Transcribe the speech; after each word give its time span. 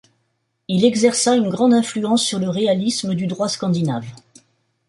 Il 0.67 0.83
exerça 0.83 1.35
une 1.35 1.49
grande 1.51 1.75
influence 1.75 2.25
sur 2.25 2.39
le 2.39 2.49
réalisme 2.49 3.13
du 3.13 3.27
droit 3.27 3.47
scandinave. 3.49 4.07